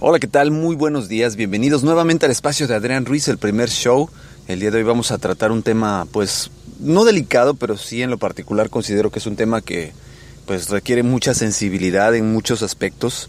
Hola, 0.00 0.20
¿qué 0.20 0.28
tal? 0.28 0.52
Muy 0.52 0.76
buenos 0.76 1.08
días. 1.08 1.34
Bienvenidos 1.34 1.82
nuevamente 1.82 2.24
al 2.24 2.30
espacio 2.30 2.68
de 2.68 2.74
Adrián 2.76 3.04
Ruiz, 3.04 3.26
el 3.26 3.36
primer 3.36 3.68
show. 3.68 4.08
El 4.46 4.60
día 4.60 4.70
de 4.70 4.78
hoy 4.78 4.84
vamos 4.84 5.10
a 5.10 5.18
tratar 5.18 5.50
un 5.50 5.64
tema, 5.64 6.06
pues, 6.12 6.52
no 6.78 7.04
delicado, 7.04 7.54
pero 7.54 7.76
sí 7.76 8.00
en 8.00 8.10
lo 8.10 8.16
particular 8.16 8.70
considero 8.70 9.10
que 9.10 9.18
es 9.18 9.26
un 9.26 9.34
tema 9.34 9.60
que, 9.60 9.92
pues, 10.46 10.68
requiere 10.68 11.02
mucha 11.02 11.34
sensibilidad 11.34 12.14
en 12.14 12.32
muchos 12.32 12.62
aspectos. 12.62 13.28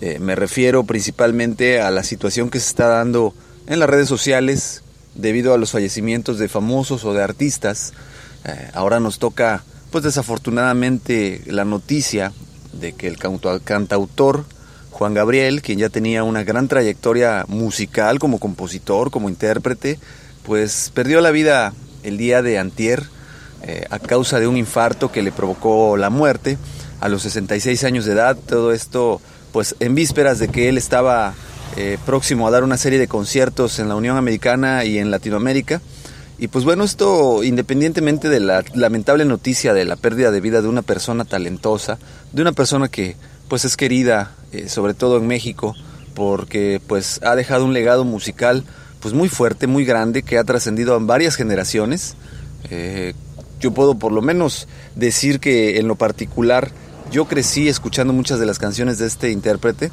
Eh, 0.00 0.18
me 0.18 0.34
refiero 0.34 0.84
principalmente 0.84 1.82
a 1.82 1.90
la 1.90 2.02
situación 2.02 2.48
que 2.48 2.60
se 2.60 2.68
está 2.68 2.86
dando 2.86 3.34
en 3.66 3.78
las 3.78 3.90
redes 3.90 4.08
sociales 4.08 4.84
debido 5.16 5.52
a 5.52 5.58
los 5.58 5.72
fallecimientos 5.72 6.38
de 6.38 6.48
famosos 6.48 7.04
o 7.04 7.12
de 7.12 7.22
artistas. 7.22 7.92
Eh, 8.46 8.70
ahora 8.72 9.00
nos 9.00 9.18
toca, 9.18 9.64
pues, 9.90 10.02
desafortunadamente, 10.02 11.42
la 11.44 11.66
noticia 11.66 12.32
de 12.72 12.94
que 12.94 13.06
el 13.06 13.18
cantautor 13.18 14.46
Juan 14.96 15.12
Gabriel, 15.12 15.60
quien 15.60 15.78
ya 15.78 15.90
tenía 15.90 16.24
una 16.24 16.42
gran 16.42 16.68
trayectoria 16.68 17.44
musical 17.48 18.18
como 18.18 18.38
compositor, 18.38 19.10
como 19.10 19.28
intérprete, 19.28 19.98
pues 20.42 20.90
perdió 20.94 21.20
la 21.20 21.32
vida 21.32 21.74
el 22.02 22.16
día 22.16 22.40
de 22.40 22.58
antier 22.58 23.02
eh, 23.62 23.84
a 23.90 23.98
causa 23.98 24.40
de 24.40 24.46
un 24.48 24.56
infarto 24.56 25.12
que 25.12 25.20
le 25.20 25.32
provocó 25.32 25.98
la 25.98 26.08
muerte 26.08 26.56
a 27.00 27.10
los 27.10 27.20
66 27.22 27.84
años 27.84 28.06
de 28.06 28.12
edad. 28.12 28.38
Todo 28.38 28.72
esto 28.72 29.20
pues 29.52 29.76
en 29.80 29.94
vísperas 29.94 30.38
de 30.38 30.48
que 30.48 30.70
él 30.70 30.78
estaba 30.78 31.34
eh, 31.76 31.98
próximo 32.06 32.48
a 32.48 32.50
dar 32.50 32.64
una 32.64 32.78
serie 32.78 32.98
de 32.98 33.06
conciertos 33.06 33.78
en 33.78 33.90
la 33.90 33.96
Unión 33.96 34.16
Americana 34.16 34.86
y 34.86 34.96
en 34.96 35.10
Latinoamérica. 35.10 35.82
Y 36.38 36.48
pues 36.48 36.64
bueno, 36.64 36.84
esto 36.84 37.44
independientemente 37.44 38.30
de 38.30 38.40
la 38.40 38.64
lamentable 38.72 39.26
noticia 39.26 39.74
de 39.74 39.84
la 39.84 39.96
pérdida 39.96 40.30
de 40.30 40.40
vida 40.40 40.62
de 40.62 40.68
una 40.68 40.80
persona 40.80 41.26
talentosa, 41.26 41.98
de 42.32 42.40
una 42.40 42.52
persona 42.52 42.88
que 42.88 43.16
pues 43.48 43.64
es 43.64 43.76
querida, 43.76 44.32
eh, 44.52 44.68
sobre 44.68 44.94
todo 44.94 45.18
en 45.18 45.26
México, 45.26 45.74
porque 46.14 46.80
pues 46.86 47.20
ha 47.22 47.36
dejado 47.36 47.64
un 47.64 47.72
legado 47.72 48.04
musical 48.04 48.64
pues 49.00 49.14
muy 49.14 49.28
fuerte, 49.28 49.66
muy 49.66 49.84
grande, 49.84 50.22
que 50.22 50.38
ha 50.38 50.44
trascendido 50.44 50.96
en 50.96 51.06
varias 51.06 51.36
generaciones. 51.36 52.16
Eh, 52.70 53.14
yo 53.60 53.72
puedo 53.72 53.96
por 53.96 54.12
lo 54.12 54.22
menos 54.22 54.66
decir 54.94 55.38
que 55.38 55.78
en 55.78 55.88
lo 55.88 55.94
particular 55.94 56.70
yo 57.10 57.26
crecí 57.26 57.68
escuchando 57.68 58.12
muchas 58.12 58.40
de 58.40 58.46
las 58.46 58.58
canciones 58.58 58.98
de 58.98 59.06
este 59.06 59.30
intérprete. 59.30 59.92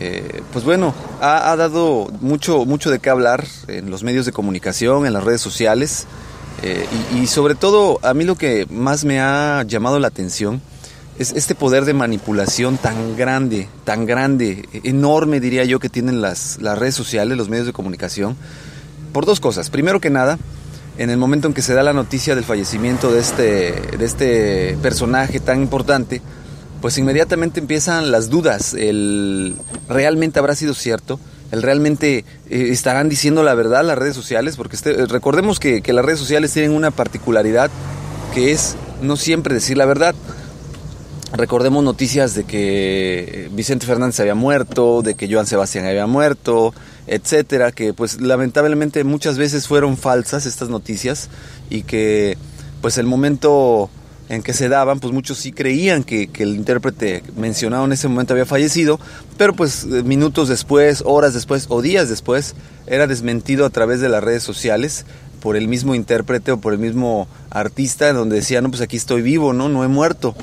Eh, 0.00 0.42
pues 0.52 0.64
bueno, 0.64 0.94
ha, 1.20 1.54
dado 1.56 2.10
mucho, 2.20 2.64
mucho 2.64 2.90
de 2.90 2.98
qué 2.98 3.10
hablar 3.10 3.46
en 3.68 3.90
los 3.90 4.02
medios 4.02 4.26
de 4.26 4.32
comunicación, 4.32 5.06
en 5.06 5.12
las 5.12 5.24
redes 5.24 5.40
sociales. 5.40 6.06
y 7.14 7.26
sobre 7.26 7.54
todo, 7.54 7.98
a 8.02 8.14
mí 8.14 8.24
lo 8.24 8.36
que 8.36 8.66
más 8.70 9.04
me 9.04 9.20
ha 9.20 9.64
llamado 9.66 9.98
la 9.98 10.08
atención 10.08 10.62
es 11.18 11.32
este 11.32 11.54
poder 11.54 11.84
de 11.84 11.94
manipulación 11.94 12.76
tan 12.76 13.16
grande, 13.16 13.68
tan 13.84 14.06
grande, 14.06 14.68
enorme 14.82 15.40
diría 15.40 15.64
yo 15.64 15.78
que 15.78 15.88
tienen 15.88 16.20
las, 16.20 16.58
las 16.60 16.78
redes 16.78 16.94
sociales, 16.94 17.38
los 17.38 17.48
medios 17.48 17.66
de 17.66 17.72
comunicación, 17.72 18.36
por 19.12 19.26
dos 19.26 19.40
cosas. 19.40 19.70
Primero 19.70 20.00
que 20.00 20.10
nada, 20.10 20.38
en 20.98 21.10
el 21.10 21.16
momento 21.16 21.48
en 21.48 21.54
que 21.54 21.62
se 21.62 21.74
da 21.74 21.82
la 21.82 21.92
noticia 21.92 22.34
del 22.34 22.44
fallecimiento 22.44 23.12
de 23.12 23.20
este, 23.20 23.72
de 23.96 24.04
este 24.04 24.76
personaje 24.82 25.40
tan 25.40 25.62
importante, 25.62 26.20
pues 26.80 26.98
inmediatamente 26.98 27.60
empiezan 27.60 28.10
las 28.10 28.28
dudas, 28.28 28.74
el 28.74 29.56
realmente 29.88 30.38
habrá 30.38 30.54
sido 30.54 30.74
cierto, 30.74 31.18
el 31.50 31.62
realmente 31.62 32.24
eh, 32.50 32.68
estarán 32.70 33.08
diciendo 33.08 33.42
la 33.42 33.54
verdad 33.54 33.84
las 33.84 33.96
redes 33.96 34.16
sociales, 34.16 34.56
porque 34.56 34.76
este, 34.76 35.06
recordemos 35.06 35.60
que, 35.60 35.80
que 35.80 35.92
las 35.92 36.04
redes 36.04 36.18
sociales 36.18 36.52
tienen 36.52 36.72
una 36.72 36.90
particularidad 36.90 37.70
que 38.34 38.52
es 38.52 38.76
no 39.00 39.16
siempre 39.16 39.54
decir 39.54 39.78
la 39.78 39.86
verdad. 39.86 40.14
Recordemos 41.36 41.82
noticias 41.82 42.36
de 42.36 42.44
que 42.44 43.50
Vicente 43.52 43.86
Fernández 43.86 44.20
había 44.20 44.36
muerto, 44.36 45.02
de 45.02 45.16
que 45.16 45.28
Joan 45.28 45.46
Sebastián 45.46 45.84
había 45.84 46.06
muerto, 46.06 46.72
etcétera, 47.08 47.72
que 47.72 47.92
pues 47.92 48.20
lamentablemente 48.20 49.02
muchas 49.02 49.36
veces 49.36 49.66
fueron 49.66 49.96
falsas 49.96 50.46
estas 50.46 50.68
noticias 50.68 51.28
y 51.70 51.82
que 51.82 52.38
pues 52.80 52.98
el 52.98 53.06
momento 53.06 53.90
en 54.28 54.44
que 54.44 54.52
se 54.52 54.68
daban, 54.68 55.00
pues 55.00 55.12
muchos 55.12 55.38
sí 55.38 55.50
creían 55.50 56.04
que, 56.04 56.28
que, 56.28 56.44
el 56.44 56.54
intérprete 56.54 57.24
mencionado 57.36 57.84
en 57.84 57.92
ese 57.92 58.06
momento 58.06 58.32
había 58.32 58.46
fallecido, 58.46 59.00
pero 59.36 59.54
pues 59.54 59.86
minutos 59.86 60.48
después, 60.48 61.02
horas 61.04 61.34
después 61.34 61.66
o 61.68 61.82
días 61.82 62.08
después 62.08 62.54
era 62.86 63.08
desmentido 63.08 63.66
a 63.66 63.70
través 63.70 64.00
de 64.00 64.08
las 64.08 64.22
redes 64.22 64.44
sociales 64.44 65.04
por 65.40 65.56
el 65.56 65.66
mismo 65.66 65.96
intérprete 65.96 66.52
o 66.52 66.58
por 66.58 66.72
el 66.72 66.78
mismo 66.78 67.26
artista 67.50 68.12
donde 68.12 68.36
decía, 68.36 68.62
no, 68.62 68.70
pues 68.70 68.80
aquí 68.80 68.96
estoy 68.96 69.20
vivo, 69.20 69.52
no, 69.52 69.68
no 69.68 69.82
he 69.82 69.88
muerto. 69.88 70.34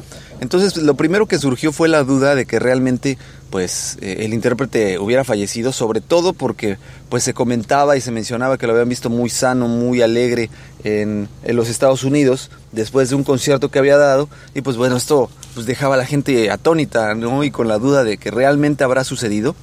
Entonces, 0.42 0.76
lo 0.78 0.96
primero 0.96 1.28
que 1.28 1.38
surgió 1.38 1.72
fue 1.72 1.88
la 1.88 2.04
duda 2.04 2.34
de 2.34 2.48
que 2.48 2.58
realmente 2.58 3.20
pues 3.52 3.98
eh, 4.02 4.18
el 4.22 4.34
intérprete 4.34 4.98
hubiera 4.98 5.24
fallecido, 5.24 5.72
sobre 5.72 6.02
todo 6.02 6.34
porque 6.34 6.78
pues 7.10 7.24
se 7.24 7.36
comentaba 7.36 7.96
y 7.96 8.02
se 8.02 8.10
mencionaba 8.10 8.58
que 8.58 8.66
lo 8.66 8.74
habían 8.74 8.90
visto 8.90 9.12
muy 9.12 9.30
sano, 9.30 9.68
muy 9.68 10.02
alegre 10.02 10.50
en, 10.84 11.30
en, 11.44 11.56
los 11.56 11.70
Estados 11.70 12.04
Unidos 12.04 12.50
después 12.72 13.10
de 13.10 13.16
un 13.16 13.24
concierto 13.24 13.70
que 13.70 13.78
había 13.78 13.98
dado 13.98 14.30
y 14.56 14.62
pues 14.62 14.78
bueno, 14.78 14.98
esto 14.98 15.30
pues 15.54 15.68
dejaba 15.68 15.94
a 15.94 15.98
la 16.00 16.06
gente 16.06 16.50
atónita, 16.50 17.14
¿no? 17.14 17.44
Y 17.44 17.52
con 17.52 17.68
la 17.68 17.78
duda 17.78 18.04
de 18.04 18.18
que 18.18 18.32
realmente 18.32 18.84
habrá 18.84 19.04
sucedido. 19.04 19.56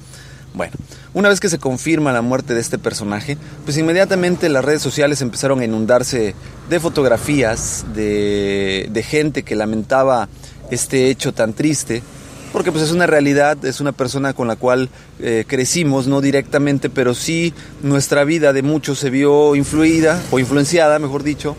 Bueno, 0.53 0.73
una 1.13 1.29
vez 1.29 1.39
que 1.39 1.49
se 1.49 1.59
confirma 1.59 2.13
la 2.13 2.21
muerte 2.21 2.53
de 2.53 2.61
este 2.61 2.77
personaje, 2.77 3.37
pues 3.65 3.77
inmediatamente 3.77 4.49
las 4.49 4.63
redes 4.63 4.81
sociales 4.81 5.21
empezaron 5.21 5.59
a 5.59 5.65
inundarse 5.65 6.35
de 6.69 6.79
fotografías, 6.79 7.85
de, 7.93 8.87
de 8.89 9.03
gente 9.03 9.43
que 9.43 9.55
lamentaba 9.55 10.29
este 10.71 11.09
hecho 11.09 11.33
tan 11.33 11.53
triste, 11.53 12.03
porque 12.51 12.71
pues 12.71 12.83
es 12.83 12.91
una 12.91 13.07
realidad, 13.07 13.63
es 13.63 13.79
una 13.79 13.91
persona 13.91 14.33
con 14.33 14.47
la 14.47 14.55
cual 14.55 14.89
eh, 15.19 15.45
crecimos, 15.47 16.07
no 16.07 16.21
directamente, 16.21 16.89
pero 16.89 17.13
sí 17.13 17.53
nuestra 17.83 18.23
vida 18.23 18.53
de 18.53 18.63
muchos 18.63 18.99
se 18.99 19.09
vio 19.09 19.55
influida, 19.55 20.21
o 20.31 20.39
influenciada, 20.39 20.99
mejor 20.99 21.23
dicho, 21.23 21.55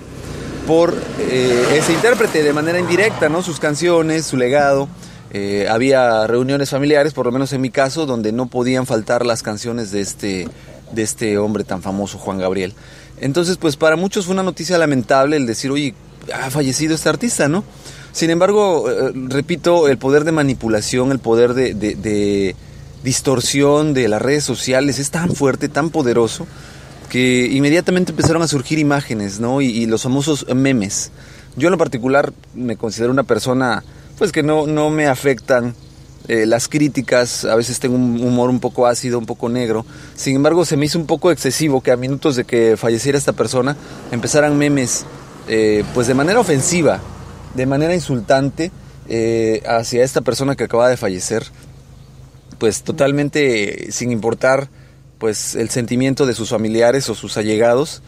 por 0.67 0.97
eh, 1.19 1.77
ese 1.77 1.93
intérprete 1.93 2.43
de 2.43 2.53
manera 2.53 2.79
indirecta, 2.79 3.29
¿no? 3.29 3.43
Sus 3.43 3.61
canciones, 3.61 4.27
su 4.27 4.37
legado. 4.37 4.89
Eh, 5.33 5.69
había 5.71 6.27
reuniones 6.27 6.71
familiares, 6.71 7.13
por 7.13 7.27
lo 7.27 7.33
menos 7.33 7.53
en 7.53 7.61
mi 7.61 7.71
caso, 7.71 8.05
donde 8.05 8.33
no 8.33 8.47
podían 8.47 8.85
faltar 8.87 9.25
las 9.25 9.43
canciones 9.43 9.93
de 9.93 10.01
este, 10.01 10.49
de 10.93 11.03
este 11.03 11.39
hombre 11.39 11.63
tan 11.63 11.83
famoso, 11.83 12.19
Juan 12.19 12.39
Gabriel. 12.39 12.75
Entonces, 13.21 13.57
pues 13.59 13.77
para 13.77 13.97
muchos 13.97 14.27
fue 14.27 14.33
una 14.33 14.43
noticia 14.43 14.77
lamentable 14.77 15.37
el 15.37 15.47
decir, 15.47 15.71
oye, 15.71 15.95
ha 16.35 16.51
fallecido 16.51 16.95
este 16.95 17.09
artista, 17.09 17.49
¿no? 17.49 17.65
Sin 18.13 18.31
embargo, 18.31 18.91
eh, 18.91 19.13
repito, 19.15 19.89
el 19.89 19.99
poder 19.99 20.25
de 20.25 20.33
manipulación, 20.33 21.13
el 21.13 21.19
poder 21.19 21.55
de, 21.55 21.75
de, 21.75 22.57
distorsión 23.05 23.95
de 23.95 24.09
las 24.09 24.21
redes 24.21 24.45
sociales 24.45 24.99
es 24.99 25.11
tan 25.11 25.35
fuerte, 25.35 25.69
tan 25.69 25.91
poderoso, 25.91 26.47
que 27.09 27.47
inmediatamente 27.47 28.13
empezaron 28.13 28.43
a 28.43 28.49
surgir 28.49 28.79
imágenes, 28.79 29.41
¿no? 29.41 29.61
Y, 29.61 29.87
los 29.87 30.03
famosos 30.03 30.47
memes. 30.55 31.11
Yo 31.57 31.69
en 31.69 31.73
lo 31.73 31.79
particular 31.79 32.33
me 32.55 32.77
considero 32.77 33.13
una 33.13 33.25
persona, 33.25 33.83
pues 34.19 34.33
que 34.33 34.43
no, 34.43 34.67
no 34.67 34.91
me 34.91 35.07
afectan 35.07 35.75
eh, 36.29 36.47
las 36.47 36.69
críticas, 36.69 37.45
a 37.45 37.57
veces 37.57 37.81
tengo 37.81 37.97
un 37.97 38.23
humor 38.23 38.51
un 38.51 38.61
poco 38.61 38.87
ácido, 38.87 39.19
un 39.19 39.27
poco 39.27 39.49
negro. 39.49 39.87
Sin 40.15 40.37
embargo, 40.37 40.65
se 40.65 40.77
me 40.77 40.87
hizo 40.87 40.99
un 40.99 41.07
poco 41.07 41.31
excesivo 41.31 41.81
que 41.81 41.91
a 41.91 41.97
minutos 41.97 42.37
de 42.37 42.45
que 42.45 42.77
falleciera 42.77 43.19
esta 43.19 43.33
persona 43.33 43.77
empezaran 44.13 44.57
memes, 44.59 45.07
eh, 45.49 45.83
pues 45.95 46.07
de 46.07 46.15
manera 46.15 46.39
ofensiva, 46.39 47.01
de 47.55 47.67
manera 47.67 47.95
insultante 47.95 48.71
eh, 49.09 49.63
hacia 49.67 50.05
esta 50.05 50.21
persona 50.21 50.57
que 50.57 50.65
acaba 50.65 50.89
de 50.89 50.97
fallecer, 50.97 51.45
pues 52.59 52.83
totalmente 52.83 53.91
sin 53.93 54.13
importar 54.13 54.69
pues 55.19 55.55
el 55.55 55.71
sentimiento 55.71 56.27
de 56.27 56.35
sus 56.35 56.51
familiares 56.51 57.09
o 57.09 57.15
sus 57.15 57.37
allegados. 57.37 58.03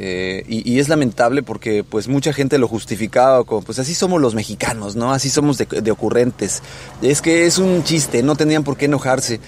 Eh, 0.00 0.44
y, 0.46 0.78
es 0.78 0.88
lamentable 0.88 1.42
porque 1.42 1.82
pues 1.82 2.06
mucha 2.06 2.32
gente 2.32 2.56
lo 2.58 2.68
justificaba 2.68 3.42
como 3.42 3.62
pues 3.62 3.80
así 3.80 3.96
somos 3.96 4.20
los 4.20 4.36
mexicanos, 4.36 4.94
¿no? 4.94 5.12
Así 5.12 5.28
somos 5.28 5.58
de, 5.58 5.66
de 5.66 5.90
ocurrentes. 5.90 6.62
Es 7.02 7.20
que 7.20 7.46
es 7.46 7.58
un 7.58 7.82
chiste, 7.82 8.22
no 8.22 8.36
tenían 8.36 8.62
por 8.62 8.76
qué 8.76 8.84
enojarse 8.84 9.40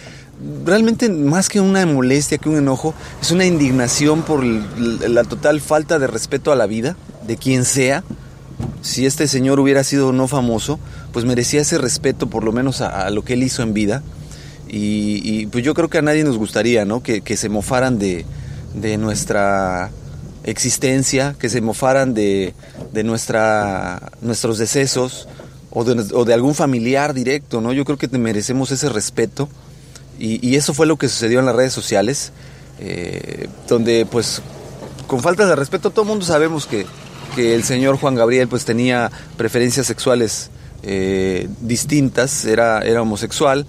realmente 0.64 1.08
más 1.08 1.48
que 1.48 1.60
una 1.60 1.84
molestia, 1.86 2.38
que 2.38 2.48
un 2.48 2.56
enojo, 2.56 2.94
es 3.20 3.30
una 3.30 3.44
indignación 3.44 4.22
por 4.22 4.42
la 4.44 5.24
total 5.24 5.60
falta 5.60 5.98
de 5.98 6.06
respeto 6.06 6.52
a 6.52 6.56
la 6.56 6.66
vida, 6.66 6.96
de 7.26 7.36
quien 7.36 7.64
sea, 7.64 8.04
si 8.82 9.06
este 9.06 9.28
señor 9.28 9.60
hubiera 9.60 9.84
sido 9.84 10.12
no 10.12 10.28
famoso, 10.28 10.78
pues 11.12 11.24
merecía 11.24 11.60
ese 11.60 11.78
respeto 11.78 12.28
por 12.28 12.44
lo 12.44 12.52
menos 12.52 12.80
a, 12.80 13.10
lo 13.10 13.24
que 13.24 13.34
él 13.34 13.42
hizo 13.42 13.62
en 13.62 13.74
vida. 13.74 14.02
Y, 14.72 15.46
pues 15.46 15.64
yo 15.64 15.74
creo 15.74 15.90
que 15.90 15.98
a 15.98 16.02
nadie 16.02 16.22
nos 16.22 16.38
gustaría, 16.38 16.84
¿no? 16.84 17.02
Que, 17.02 17.22
se 17.36 17.48
mofaran 17.48 17.98
de, 17.98 18.24
de, 18.74 18.98
nuestra 18.98 19.90
existencia, 20.44 21.34
que 21.38 21.48
se 21.48 21.60
mofaran 21.60 22.14
de, 22.14 22.54
de 22.92 23.02
nuestra, 23.02 24.12
nuestros 24.22 24.58
decesos 24.58 25.26
o 25.70 25.82
de, 25.82 26.14
o 26.14 26.24
de, 26.24 26.34
algún 26.34 26.54
familiar 26.54 27.14
directo, 27.14 27.60
¿no? 27.60 27.72
Yo 27.72 27.84
creo 27.84 27.98
que 27.98 28.06
merecemos 28.16 28.70
ese 28.70 28.88
respeto. 28.88 29.48
Y, 30.20 30.46
y, 30.46 30.54
eso 30.54 30.72
fue 30.72 30.86
lo 30.86 30.96
que 30.96 31.08
sucedió 31.08 31.40
en 31.40 31.46
las 31.46 31.56
redes 31.56 31.72
sociales, 31.72 32.30
eh, 32.78 33.48
donde 33.66 34.06
pues 34.06 34.40
con 35.08 35.20
falta 35.20 35.46
de 35.46 35.56
respeto 35.56 35.90
todo 35.90 36.02
el 36.02 36.08
mundo 36.08 36.24
sabemos 36.24 36.66
que, 36.66 36.86
que 37.34 37.54
el 37.54 37.64
señor 37.64 37.96
Juan 37.96 38.14
Gabriel 38.14 38.48
pues 38.48 38.64
tenía 38.64 39.10
preferencias 39.36 39.86
sexuales 39.86 40.50
eh, 40.82 41.48
distintas, 41.60 42.44
era, 42.44 42.80
era 42.80 43.02
homosexual, 43.02 43.66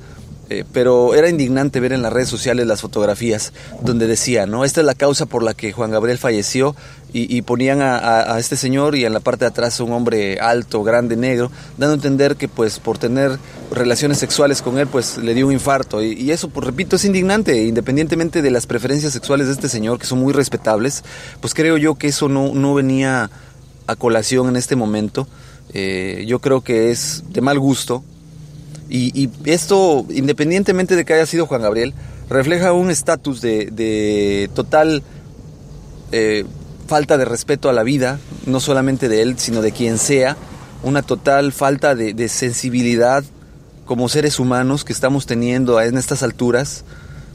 eh, 0.54 0.66
pero 0.74 1.16
era 1.16 1.30
indignante 1.30 1.80
ver 1.80 1.94
en 1.94 2.02
las 2.02 2.12
redes 2.12 2.28
sociales 2.28 2.68
las 2.68 2.82
fotografías 2.82 3.54
donde 3.84 4.06
decía, 4.06 4.46
¿no? 4.46 4.66
Esta 4.66 4.82
es 4.82 4.86
la 4.86 4.96
causa 4.96 5.26
por 5.26 5.44
la 5.44 5.54
que 5.54 5.72
Juan 5.72 5.92
Gabriel 5.92 6.18
falleció 6.18 6.76
y, 7.14 7.42
ponían 7.42 7.82
a, 7.82 8.38
este 8.38 8.56
señor 8.56 8.96
y 8.96 9.06
en 9.06 9.14
la 9.14 9.20
parte 9.20 9.46
de 9.46 9.50
atrás 9.50 9.80
un 9.82 9.92
hombre 9.92 10.40
alto, 10.40 10.84
grande, 10.84 11.16
negro, 11.16 11.52
dando 11.78 11.94
a 11.94 11.96
entender 11.96 12.36
que 12.38 12.48
pues 12.48 12.80
por 12.80 12.98
tener 12.98 13.38
relaciones 13.72 14.18
sexuales 14.18 14.62
con 14.62 14.78
él 14.78 14.88
pues 14.88 15.18
le 15.18 15.34
dio 15.34 15.48
un 15.48 15.54
infarto 15.54 16.02
y, 16.02 16.32
eso, 16.32 16.50
pues 16.50 16.66
repito, 16.66 16.96
es 16.98 17.06
indignante, 17.06 17.64
independientemente 17.64 18.42
de 18.42 18.52
las 18.52 18.66
preferencias 18.66 19.14
sexuales 19.14 19.48
de 19.48 19.54
este 19.54 19.70
señor, 19.70 20.00
que 20.00 20.06
son 20.06 20.20
muy 20.20 20.34
respetables, 20.34 21.04
pues 21.40 21.54
creo 21.54 21.78
yo 21.78 21.96
que 21.96 22.08
eso 22.08 22.28
no, 22.28 22.54
no 22.54 22.74
venía 22.74 23.30
a 23.88 23.96
colación 23.96 24.50
en 24.50 24.56
este 24.56 24.76
momento. 24.76 25.28
Eh, 25.74 26.26
yo 26.28 26.40
creo 26.40 26.62
que 26.62 26.92
es 26.92 27.24
de 27.30 27.42
mal 27.42 27.60
gusto. 27.60 28.04
Y, 28.90 29.30
esto, 29.46 30.06
independientemente 30.10 30.98
de 30.98 31.06
que 31.06 31.14
haya 31.14 31.26
sido 31.26 31.48
Juan 31.48 31.62
Gabriel, 31.62 31.94
refleja 32.30 32.74
un 32.74 32.92
estatus 32.92 33.40
de, 33.40 34.50
total 34.54 35.02
eh, 36.12 36.44
falta 36.88 37.18
de 37.18 37.24
respeto 37.24 37.70
a 37.70 37.74
la 37.74 37.84
vida, 37.84 38.20
no 38.46 38.60
solamente 38.60 39.08
de 39.08 39.22
él, 39.22 39.40
sino 39.40 39.62
de 39.62 39.72
quien 39.72 39.98
sea, 39.98 40.36
una 40.84 41.04
total 41.04 41.54
falta 41.54 41.96
de 41.96 42.28
sensibilidad 42.28 43.24
como 43.86 44.10
seres 44.10 44.40
humanos 44.40 44.84
que 44.84 44.94
estamos 44.94 45.26
teniendo 45.26 45.82
en 45.82 45.98
estas 45.98 46.24
alturas 46.24 46.84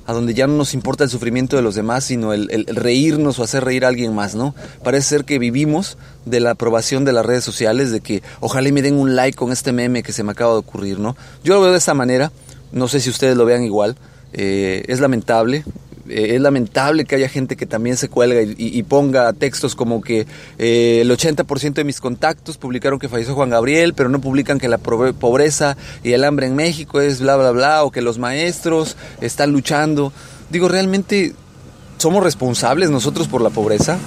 a 0.06 0.12
donde 0.12 0.34
ya 0.34 0.46
no 0.46 0.54
nos 0.54 0.74
importa 0.74 1.04
el 1.04 1.10
sufrimiento 1.10 1.56
de 1.56 1.62
los 1.62 1.74
demás, 1.74 2.04
sino 2.04 2.32
el, 2.32 2.66
reírnos 2.68 3.38
o 3.38 3.42
hacer 3.42 3.64
reír 3.64 3.84
a 3.84 3.88
alguien 3.88 4.14
más, 4.14 4.34
¿no? 4.34 4.54
Parece 4.84 5.08
ser 5.08 5.24
que 5.24 5.38
vivimos 5.38 5.98
de 6.24 6.40
la 6.40 6.52
aprobación 6.52 7.04
de 7.04 7.12
las 7.12 7.26
redes 7.26 7.44
sociales, 7.44 7.90
de 7.90 8.00
que 8.00 8.22
ojalá 8.40 8.70
me 8.70 8.82
den 8.82 8.94
un 8.94 9.16
like 9.16 9.36
con 9.36 9.52
este 9.52 9.72
meme 9.72 10.02
que 10.02 10.12
se 10.12 10.22
me 10.22 10.32
acaba 10.32 10.52
de 10.52 10.58
ocurrir, 10.58 10.98
¿no? 10.98 11.16
Yo 11.42 11.54
lo 11.54 11.60
veo 11.60 11.72
de 11.72 11.78
esta 11.78 11.94
manera, 11.94 12.32
no 12.72 12.88
sé 12.88 13.00
si 13.00 13.10
ustedes 13.10 13.36
lo 13.36 13.44
vean 13.44 13.64
igual, 13.64 13.96
eh, 14.32 14.84
es 14.88 15.00
lamentable, 15.00 15.64
eh, 16.08 16.34
es 16.34 16.40
lamentable 16.40 17.04
que 17.04 17.16
haya 17.16 17.28
gente 17.28 17.56
que 17.56 17.66
también 17.66 17.96
se 17.96 18.08
cuelga 18.08 18.40
y, 18.42 18.82
ponga 18.84 19.32
textos 19.32 19.74
como 19.74 20.00
que 20.00 20.26
eh, 20.58 21.00
el 21.02 21.10
80% 21.10 21.74
de 21.74 21.84
mis 21.84 22.00
contactos 22.00 22.56
publicaron 22.56 22.98
que 22.98 23.08
falleció 23.08 23.34
Juan 23.34 23.50
Gabriel, 23.50 23.94
pero 23.94 24.08
no 24.08 24.20
publican 24.20 24.58
que 24.58 24.68
la 24.68 24.78
pobreza 24.78 25.76
y 26.02 26.12
el 26.12 26.24
hambre 26.24 26.46
en 26.46 26.56
México 26.56 27.00
es 27.00 27.20
bla, 27.20 27.36
bla, 27.36 27.50
bla, 27.50 27.84
o 27.84 27.90
que 27.90 28.02
los 28.02 28.18
maestros 28.18 28.96
están 29.20 29.52
luchando. 29.52 30.12
Digo, 30.50 30.68
¿realmente 30.68 31.34
somos 31.98 32.22
responsables 32.22 32.90
nosotros 32.90 33.28
por 33.28 33.40
la 33.40 33.50
pobreza? 33.50 33.98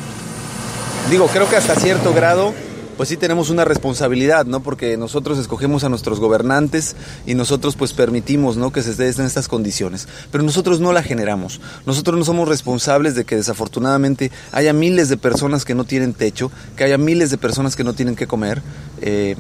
Digo, 1.10 1.28
creo 1.28 1.50
que 1.50 1.56
hasta 1.56 1.76
cierto 1.76 2.14
grado 2.14 2.54
pues 3.00 3.08
sí 3.08 3.16
tenemos 3.16 3.50
una 3.50 3.64
responsabilidad, 3.64 4.46
¿no? 4.46 4.60
Porque 4.60 4.98
nosotros 4.98 5.38
escogemos 5.38 5.86
a 5.86 5.90
nuestros 5.90 6.20
gobernantes 6.20 6.98
y 7.26 7.34
nosotros 7.34 7.78
pues 7.78 7.94
permitimos, 7.94 8.58
¿no? 8.58 8.74
Que 8.74 8.84
se 8.84 8.92
estén 8.92 9.26
estas 9.26 9.48
condiciones. 9.48 10.10
Pero 10.34 10.44
nosotros 10.44 10.82
no 10.82 10.92
la 10.92 11.02
generamos. 11.02 11.62
Nosotros 11.86 12.20
no 12.20 12.26
somos 12.26 12.50
responsables 12.50 13.16
de 13.16 13.24
que 13.24 13.38
desafortunadamente 13.38 14.32
haya 14.52 14.74
miles 14.74 15.08
de 15.08 15.16
personas 15.16 15.64
que 15.64 15.76
no 15.76 15.86
tienen 15.86 16.14
techo, 16.14 16.52
que 16.76 16.84
haya 16.84 16.98
miles 16.98 17.32
de 17.32 17.38
personas 17.38 17.78
que 17.78 17.86
no 17.86 17.94
tienen 17.94 18.18
que 18.18 18.28
comer. 18.28 18.62
Eh, 19.00 19.38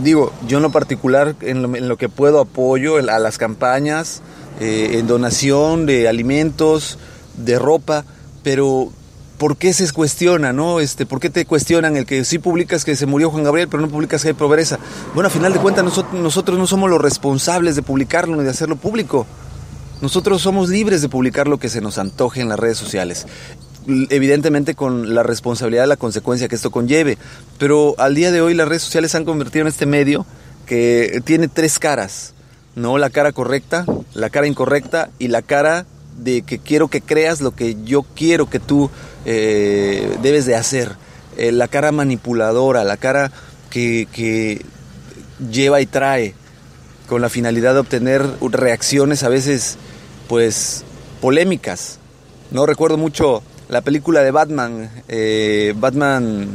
digo, 0.00 0.32
yo 0.46 0.58
en 0.58 0.62
lo 0.62 0.70
particular, 0.70 1.34
en 1.40 1.88
lo, 1.88 1.96
que 1.96 2.08
puedo 2.08 2.38
apoyo 2.38 2.98
a 2.98 3.18
las 3.18 3.36
campañas, 3.36 4.22
eh, 4.60 4.98
en 5.00 5.08
donación 5.08 5.86
de 5.86 6.06
alimentos, 6.06 7.00
de 7.36 7.58
ropa, 7.58 8.04
pero 8.44 8.92
¿por 9.42 9.56
qué 9.56 9.72
se 9.72 9.90
cuestiona, 9.90 10.52
no? 10.52 10.78
Este, 10.78 11.04
¿Por 11.04 11.18
qué 11.18 11.28
te 11.28 11.44
cuestionan 11.46 11.96
el 11.96 12.06
que 12.06 12.24
sí 12.24 12.38
publicas 12.38 12.84
que 12.84 12.94
se 12.94 13.06
murió 13.06 13.28
Juan 13.28 13.42
Gabriel, 13.42 13.66
pero 13.66 13.80
no 13.80 13.88
publicas 13.88 14.22
que 14.22 14.28
hay 14.28 14.34
pobreza? 14.34 14.78
Bueno, 15.14 15.26
a 15.26 15.30
final 15.30 15.52
de 15.52 15.58
cuentas 15.58 15.82
nosotros, 16.12 16.56
no 16.56 16.66
somos 16.68 16.88
los 16.88 17.02
responsables 17.02 17.74
de 17.74 17.82
publicarlo 17.82 18.36
ni 18.36 18.44
de 18.44 18.50
hacerlo 18.50 18.76
público. 18.76 19.26
Nosotros 20.00 20.42
somos 20.42 20.68
libres 20.68 21.02
de 21.02 21.08
publicar 21.08 21.48
lo 21.48 21.58
que 21.58 21.68
se 21.68 21.80
nos 21.80 21.98
antoje 21.98 22.40
en 22.40 22.48
las 22.48 22.56
redes 22.56 22.78
sociales. 22.78 23.26
Evidentemente 23.88 24.76
con 24.76 25.12
la 25.12 25.24
responsabilidad 25.24 25.82
de 25.82 25.88
la 25.88 25.96
consecuencia 25.96 26.46
que 26.46 26.54
esto 26.54 26.70
conlleve. 26.70 27.18
Pero 27.58 27.96
al 27.98 28.14
día 28.14 28.30
de 28.30 28.42
hoy 28.42 28.54
las 28.54 28.68
redes 28.68 28.82
sociales 28.82 29.10
se 29.10 29.16
han 29.16 29.24
convertido 29.24 29.62
en 29.62 29.68
este 29.70 29.86
medio 29.86 30.24
que 30.66 31.20
tiene 31.24 31.48
tres 31.48 31.80
caras. 31.80 32.32
¿no? 32.76 32.96
La 32.96 33.10
cara 33.10 33.32
correcta, 33.32 33.86
la 34.14 34.30
cara 34.30 34.46
incorrecta 34.46 35.10
y 35.18 35.26
la 35.26 35.42
cara 35.42 35.84
de 36.18 36.42
que 36.42 36.58
quiero 36.58 36.88
que 36.88 37.00
creas 37.00 37.40
lo 37.40 37.54
que 37.54 37.76
yo 37.84 38.02
quiero 38.02 38.48
que 38.48 38.58
tú 38.58 38.90
eh, 39.24 40.16
debes 40.22 40.46
de 40.46 40.56
hacer. 40.56 40.96
Eh, 41.36 41.52
la 41.52 41.68
cara 41.68 41.92
manipuladora, 41.92 42.84
la 42.84 42.96
cara 42.96 43.32
que, 43.70 44.60
lleva 45.50 45.80
y 45.80 45.86
trae 45.86 46.34
con 47.08 47.20
la 47.20 47.28
finalidad 47.28 47.74
de 47.74 47.80
obtener 47.80 48.22
reacciones 48.40 49.22
a 49.24 49.28
veces 49.28 49.76
pues 50.28 50.84
polémicas. 51.20 51.98
No 52.50 52.64
recuerdo 52.66 52.96
mucho 52.96 53.42
la 53.68 53.80
película 53.80 54.20
de 54.20 54.30
Batman, 54.30 54.90
eh, 55.08 55.74
Batman 55.76 56.46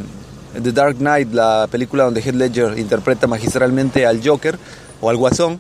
The 0.62 0.72
Dark 0.72 0.98
Knight, 0.98 1.34
la 1.34 1.68
película 1.70 2.06
donde 2.06 2.22
Heath 2.22 2.36
Ledger 2.36 2.80
interpreta 2.80 3.28
magistralmente 3.28 4.06
al 4.06 4.26
Joker 4.26 4.58
o 5.02 5.10
al 5.10 5.18
Guasón, 5.18 5.60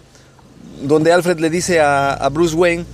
donde 0.83 1.11
Alfred 1.11 1.39
le 1.39 1.49
dice 1.49 1.81
a 1.81 2.29
Bruce 2.31 2.55
Wayne 2.55 2.85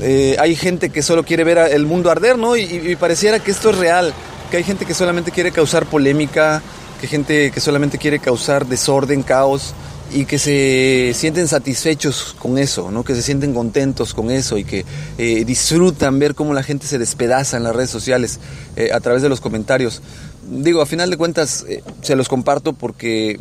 eh, 0.00 0.36
hay 0.38 0.56
gente 0.56 0.90
que 0.90 1.02
solo 1.02 1.24
quiere 1.24 1.44
ver 1.44 1.58
el 1.58 1.86
mundo 1.86 2.10
arder, 2.10 2.38
¿no? 2.38 2.56
Y, 2.56 2.96
pareciera 2.96 3.38
que 3.38 3.50
esto 3.50 3.70
es 3.70 3.78
real, 3.78 4.12
que 4.50 4.56
hay 4.56 4.64
gente 4.64 4.84
que 4.84 4.94
solamente 4.94 5.30
quiere 5.30 5.52
causar 5.52 5.86
polémica, 5.86 6.62
que 7.00 7.06
gente 7.06 7.50
que 7.50 7.60
solamente 7.60 7.98
quiere 7.98 8.18
causar 8.18 8.66
desorden, 8.66 9.22
caos 9.22 9.74
y 10.12 10.26
que 10.26 10.38
se 10.38 11.12
sienten 11.14 11.48
satisfechos 11.48 12.36
con 12.38 12.58
eso, 12.58 12.90
¿no? 12.90 13.04
Que 13.04 13.14
se 13.14 13.22
sienten 13.22 13.54
contentos 13.54 14.14
con 14.14 14.30
eso 14.30 14.58
y 14.58 14.64
que 14.64 14.84
eh, 15.18 15.44
disfrutan 15.44 16.18
ver 16.18 16.34
cómo 16.34 16.54
la 16.54 16.62
gente 16.62 16.86
se 16.86 16.98
despedaza 16.98 17.56
en 17.56 17.64
las 17.64 17.74
redes 17.74 17.90
sociales 17.90 18.38
eh, 18.76 18.90
a 18.92 19.00
través 19.00 19.22
de 19.22 19.28
los 19.28 19.40
comentarios. 19.40 20.02
Digo, 20.48 20.82
a 20.82 20.86
final 20.86 21.08
de 21.08 21.16
cuentas 21.16 21.64
se 22.02 22.16
los 22.16 22.28
comparto 22.28 22.74
porque 22.74 23.40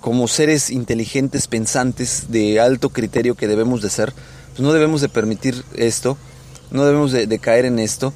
como 0.00 0.28
seres 0.28 0.68
inteligentes, 0.68 1.46
pensantes, 1.46 2.26
de 2.28 2.60
alto 2.60 2.90
criterio 2.90 3.36
que 3.36 3.46
debemos 3.46 3.80
de 3.80 3.88
ser, 3.88 4.12
pues 4.54 4.62
no 4.62 4.72
debemos 4.72 5.00
de 5.00 5.08
permitir 5.08 5.64
esto, 5.74 6.16
no 6.70 6.84
debemos 6.84 7.10
de, 7.10 7.38
caer 7.40 7.64
en 7.64 7.80
esto. 7.80 8.12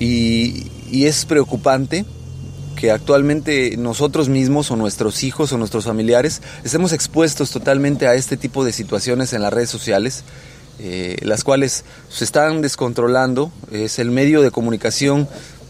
Y, 0.00 0.72
es 0.90 1.24
preocupante 1.24 2.04
que 2.76 2.90
actualmente 2.90 3.76
nosotros 3.76 4.28
mismos 4.28 4.70
o 4.70 4.76
nuestros 4.76 5.22
hijos 5.24 5.52
o 5.52 5.58
nuestros 5.58 5.84
familiares 5.84 6.42
estemos 6.64 6.92
expuestos 6.92 7.50
totalmente 7.50 8.06
a 8.06 8.14
este 8.14 8.36
tipo 8.36 8.64
de 8.64 8.72
situaciones 8.72 9.32
en 9.32 9.42
las 9.42 9.52
redes 9.52 9.70
sociales, 9.70 10.24
eh, 10.78 11.16
las 11.22 11.42
cuales 11.44 11.84
se 12.08 12.24
están 12.24 12.62
descontrolando, 12.62 13.52
es 13.70 13.98
el 13.98 14.10
medio 14.10 14.42
de 14.42 14.50
comunicación 14.50 15.28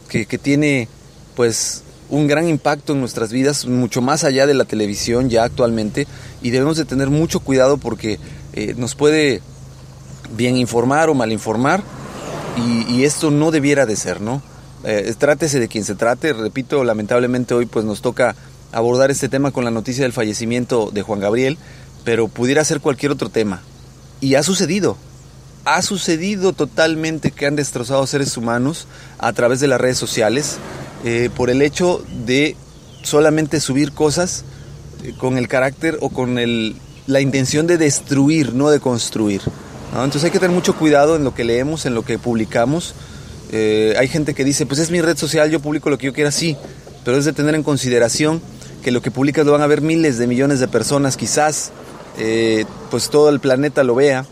que, 0.08 0.26
tiene 0.38 0.88
pues 1.35 1.82
un 2.08 2.26
gran 2.26 2.49
impacto 2.49 2.92
en 2.92 3.00
nuestras 3.00 3.32
vidas, 3.32 3.66
mucho 3.66 4.00
más 4.00 4.25
allá 4.25 4.46
de 4.46 4.54
la 4.54 4.64
televisión 4.64 5.28
ya 5.28 5.44
actualmente, 5.44 6.06
y 6.42 6.50
debemos 6.50 6.76
de 6.76 6.87
tener 6.87 7.11
mucho 7.11 7.40
cuidado 7.40 7.78
porque 7.78 8.18
eh, 8.52 8.75
nos 8.76 8.94
puede 8.94 9.42
bien 10.37 10.56
informar 10.56 11.09
o 11.09 11.14
mal 11.14 11.33
informar 11.33 11.83
y, 12.56 13.04
esto 13.04 13.30
no 13.30 13.50
debiera 13.50 13.85
de 13.85 13.97
ser, 13.97 14.21
¿no? 14.21 14.40
Eh, 14.85 15.14
trátese 15.18 15.61
de 15.61 15.68
quien 15.68 15.85
se 15.85 15.95
trate, 15.95 16.33
repito, 16.33 16.85
lamentablemente 16.85 17.52
hoy 17.52 17.66
pues 17.66 17.85
nos 17.85 18.00
toca 18.00 18.35
abordar 18.73 19.11
este 19.11 19.28
tema 19.28 19.50
con 19.50 19.64
la 19.64 19.71
noticia 19.71 20.04
del 20.04 20.12
fallecimiento 20.12 20.90
de 20.90 21.02
Juan 21.02 21.21
Gabriel, 21.21 21.59
pero 22.04 22.28
pudiera 22.28 22.64
ser 22.64 22.80
cualquier 22.80 23.12
otro 23.12 23.28
tema. 23.28 23.62
Y 24.21 24.37
ha 24.37 24.42
sucedido, 24.42 24.97
ha 25.64 25.83
sucedido 25.83 26.52
totalmente 26.52 27.30
que 27.30 27.47
han 27.47 27.56
destrozado 27.56 28.06
seres 28.06 28.37
humanos 28.37 28.87
a 29.18 29.33
través 29.33 29.61
de 29.61 29.68
las 29.68 29.80
redes 29.80 29.99
sociales 29.99 30.59
eh, 31.04 31.28
por 31.35 31.50
el 31.50 31.61
hecho 31.61 32.02
de 32.25 32.56
solamente 33.02 33.61
subir 33.61 33.92
cosas 33.92 34.45
eh, 35.04 35.12
con 35.18 35.38
el 35.38 35.49
carácter 35.49 35.99
o 36.00 36.09
con 36.09 36.38
el, 36.38 36.76
la 37.06 37.21
intención 37.21 37.66
de 37.66 37.78
destruir, 37.78 38.54
no 38.54 38.71
de 38.71 38.80
construir. 38.80 39.42
Entonces 39.92 40.24
hay 40.24 40.30
que 40.30 40.38
tener 40.38 40.54
mucho 40.54 40.76
cuidado 40.76 41.16
en 41.16 41.24
lo 41.24 41.34
que 41.34 41.44
leemos, 41.44 41.86
en 41.86 41.94
lo 41.94 42.04
que 42.04 42.18
publicamos. 42.18 42.94
Eh, 43.52 43.94
hay 43.98 44.08
gente 44.08 44.34
que 44.34 44.44
dice, 44.44 44.66
pues 44.66 44.80
es 44.80 44.90
mi 44.90 45.00
red 45.00 45.16
social, 45.16 45.50
yo 45.50 45.60
publico 45.60 45.90
lo 45.90 45.98
que 45.98 46.06
yo 46.06 46.12
quiera, 46.12 46.30
sí, 46.30 46.56
pero 47.04 47.16
es 47.16 47.24
de 47.24 47.32
tener 47.32 47.54
en 47.54 47.62
consideración 47.62 48.42
que 48.82 48.90
lo 48.90 49.00
que 49.00 49.10
publicas 49.10 49.46
lo 49.46 49.52
van 49.52 49.62
a 49.62 49.66
ver 49.66 49.80
miles 49.80 50.18
de 50.18 50.26
millones 50.26 50.60
de 50.60 50.68
personas, 50.68 51.16
quizás 51.16 51.72
eh, 52.18 52.64
pues 52.90 53.10
todo 53.10 53.28
el 53.28 53.40
planeta 53.40 53.84
lo 53.84 53.94
vea 53.94 54.24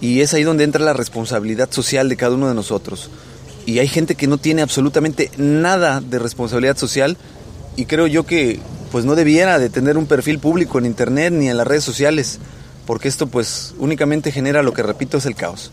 Y 0.00 0.20
es 0.20 0.32
ahí 0.32 0.42
donde 0.42 0.64
entra 0.64 0.82
la 0.82 0.94
responsabilidad 0.94 1.70
social 1.70 2.08
de 2.08 2.16
cada 2.16 2.34
uno 2.34 2.48
de 2.48 2.54
nosotros. 2.54 3.10
Y 3.66 3.78
hay 3.78 3.88
gente 3.88 4.14
que 4.14 4.26
no 4.26 4.38
tiene 4.38 4.62
absolutamente 4.62 5.30
nada 5.36 6.00
de 6.00 6.18
responsabilidad 6.18 6.78
social 6.78 7.16
y 7.76 7.84
creo 7.84 8.06
yo 8.06 8.24
que 8.24 8.58
pues 8.90 9.04
no 9.04 9.14
debiera 9.14 9.58
de 9.58 9.70
tener 9.70 9.96
un 9.98 10.06
perfil 10.06 10.38
público 10.38 10.78
en 10.78 10.86
internet 10.86 11.32
ni 11.32 11.48
en 11.48 11.56
las 11.56 11.66
redes 11.66 11.84
sociales, 11.84 12.38
porque 12.86 13.08
esto 13.08 13.26
pues 13.26 13.74
únicamente 13.78 14.32
genera 14.32 14.62
lo 14.62 14.72
que 14.72 14.82
repito 14.82 15.18
es 15.18 15.26
el 15.26 15.34
caos. 15.34 15.72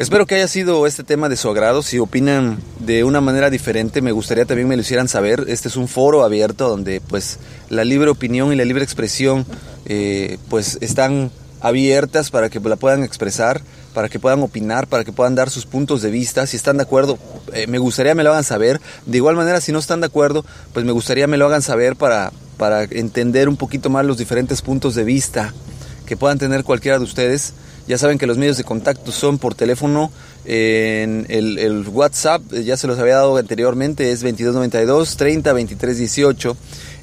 Espero 0.00 0.24
que 0.24 0.36
haya 0.36 0.48
sido 0.48 0.86
este 0.86 1.04
tema 1.04 1.28
de 1.28 1.36
su 1.36 1.50
agrado. 1.50 1.82
Si 1.82 1.98
opinan 1.98 2.58
de 2.78 3.04
una 3.04 3.20
manera 3.20 3.50
diferente, 3.50 4.00
me 4.00 4.12
gustaría 4.12 4.46
también 4.46 4.66
me 4.66 4.76
lo 4.76 4.80
hicieran 4.80 5.08
saber. 5.08 5.44
Este 5.48 5.68
es 5.68 5.76
un 5.76 5.88
foro 5.88 6.24
abierto 6.24 6.70
donde 6.70 7.02
pues 7.02 7.38
la 7.68 7.84
libre 7.84 8.08
opinión 8.08 8.50
y 8.50 8.56
la 8.56 8.64
libre 8.64 8.82
expresión 8.82 9.44
eh, 9.84 10.38
pues 10.48 10.78
están 10.80 11.30
abiertas 11.60 12.30
para 12.30 12.48
que 12.48 12.60
la 12.60 12.76
puedan 12.76 13.04
expresar, 13.04 13.60
para 13.92 14.08
que 14.08 14.18
puedan 14.18 14.42
opinar, 14.42 14.86
para 14.86 15.04
que 15.04 15.12
puedan 15.12 15.34
dar 15.34 15.50
sus 15.50 15.66
puntos 15.66 16.00
de 16.00 16.10
vista. 16.10 16.46
Si 16.46 16.56
están 16.56 16.78
de 16.78 16.84
acuerdo, 16.84 17.18
eh, 17.52 17.66
me 17.66 17.76
gustaría 17.76 18.14
me 18.14 18.24
lo 18.24 18.30
hagan 18.30 18.44
saber. 18.44 18.80
De 19.04 19.18
igual 19.18 19.36
manera, 19.36 19.60
si 19.60 19.70
no 19.70 19.80
están 19.80 20.00
de 20.00 20.06
acuerdo, 20.06 20.46
pues 20.72 20.86
me 20.86 20.92
gustaría 20.92 21.26
me 21.26 21.36
lo 21.36 21.44
hagan 21.44 21.60
saber 21.60 21.96
para, 21.96 22.32
para 22.56 22.84
entender 22.84 23.50
un 23.50 23.58
poquito 23.58 23.90
más 23.90 24.06
los 24.06 24.16
diferentes 24.16 24.62
puntos 24.62 24.94
de 24.94 25.04
vista 25.04 25.52
que 26.10 26.16
puedan 26.16 26.40
tener 26.40 26.64
cualquiera 26.64 26.98
de 26.98 27.04
ustedes. 27.04 27.52
Ya 27.86 27.96
saben 27.96 28.18
que 28.18 28.26
los 28.26 28.36
medios 28.36 28.56
de 28.56 28.64
contacto 28.64 29.12
son 29.12 29.38
por 29.38 29.54
teléfono, 29.54 30.10
en 30.44 31.24
el, 31.28 31.86
WhatsApp, 31.86 32.42
eh, 32.52 32.64
ya 32.64 32.76
se 32.76 32.88
los 32.88 32.98
había 32.98 33.14
dado 33.14 33.36
anteriormente, 33.36 34.10
es 34.10 34.18
2292 34.22 35.16
30 35.16 35.52
23 35.52 35.98
18. 35.98 36.56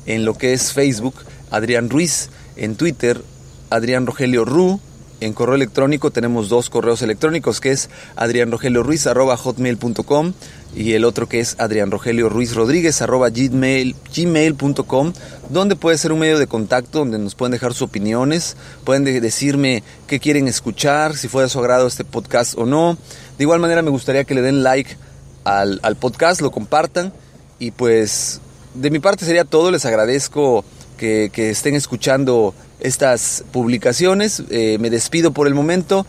En 0.08 0.26
lo 0.26 0.34
que 0.34 0.52
es 0.52 0.74
Facebook, 0.74 1.16
Adrián 1.52 1.90
Ruiz. 1.90 2.28
En 2.58 2.76
Twitter, 2.76 3.22
Adrián 3.70 4.06
Rogelio 4.06 4.44
Ru. 4.44 4.82
En 5.20 5.34
correo 5.34 5.56
electrónico 5.56 6.12
tenemos 6.12 6.48
dos 6.48 6.70
correos 6.70 7.02
electrónicos 7.02 7.60
que 7.60 7.72
es 7.72 7.90
adrianrogelioruiz.hotmail.com 8.18 10.34
y 10.76 10.94
el 10.94 11.06
otro 11.06 11.28
que 11.28 11.40
es 11.40 11.56
Adrián 11.60 11.90
Rogelio 11.90 12.30
Ruiz 12.30 12.54
Rodríguez 12.54 13.02
arroba 13.02 13.30
gmail.com 13.30 15.14
donde 15.50 15.76
puede 15.76 15.98
ser 15.98 16.12
un 16.12 16.20
medio 16.20 16.38
de 16.38 16.46
contacto 16.46 17.00
donde 17.00 17.18
nos 17.18 17.34
pueden 17.34 17.54
dejar 17.54 17.74
sus 17.74 17.82
opiniones, 17.84 18.58
pueden 18.84 19.04
decirme 19.04 19.82
qué 20.06 20.20
quieren 20.20 20.48
escuchar, 20.48 21.16
si 21.16 21.28
fue 21.28 21.42
de 21.44 21.50
su 21.50 21.58
agrado 21.58 21.88
este 21.88 22.04
podcast 22.04 22.56
o 22.58 22.68
no. 22.68 22.96
De 23.40 23.44
igual 23.44 23.60
manera 23.60 23.82
me 23.82 23.90
gustaría 23.90 24.24
que 24.24 24.36
le 24.36 24.44
den 24.44 24.62
like 24.62 24.98
al, 25.46 25.80
podcast, 26.00 26.42
lo 26.42 26.52
compartan 26.52 27.12
y 27.58 27.72
pues 27.72 28.40
de 28.76 28.92
mi 28.92 29.00
parte 29.00 29.26
sería 29.26 29.46
todo, 29.46 29.72
les 29.72 29.84
agradezco 29.86 30.64
que, 30.98 31.32
estén 31.36 31.76
escuchando 31.76 32.54
estas 32.80 33.44
publicaciones. 33.52 34.44
Eh, 34.50 34.78
me 34.80 34.90
despido 34.90 35.32
por 35.32 35.48
el 35.48 35.54
momento 35.54 36.06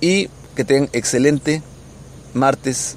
y 0.00 0.28
que 0.54 0.64
tengan 0.64 0.90
excelente 0.92 1.62
martes, 2.34 2.96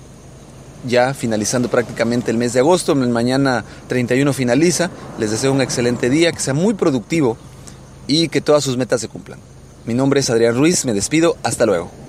ya 0.86 1.14
finalizando 1.14 1.70
prácticamente 1.70 2.32
el 2.32 2.38
mes 2.38 2.54
de 2.54 2.60
agosto. 2.60 2.96
Mañana 2.96 3.66
31 3.88 4.34
finaliza. 4.34 4.92
Les 5.18 5.32
deseo 5.32 5.52
un 5.52 5.62
excelente 5.62 6.10
día, 6.10 6.32
que 6.32 6.40
sea 6.40 6.54
muy 6.54 6.74
productivo 6.74 7.38
y 8.08 8.28
que 8.28 8.42
todas 8.42 8.64
sus 8.64 8.78
metas 8.78 9.02
se 9.02 9.08
cumplan. 9.08 9.40
Mi 9.86 9.94
nombre 9.94 10.20
es 10.20 10.30
Adrián 10.30 10.56
Ruiz, 10.56 10.86
me 10.86 10.94
despido, 10.94 11.38
hasta 11.44 11.66
luego. 11.66 12.01